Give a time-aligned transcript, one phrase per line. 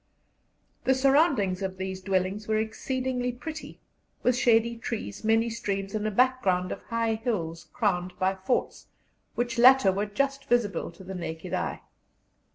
[0.85, 3.79] The surroundings of these dwellings were exceedingly pretty,
[4.23, 8.87] with shady trees, many streams, and a background of high hills crowned by forts,
[9.35, 11.81] which latter were just visible to the naked eye.